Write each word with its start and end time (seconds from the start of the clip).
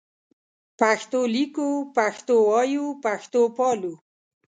پښتو 0.79 1.19
لیکو 1.35 1.67
پښتو 1.97 2.35
وایو 2.49 2.85
پښتو 3.03 3.41
پالو 3.57 3.93